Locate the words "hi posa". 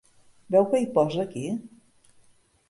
0.83-1.27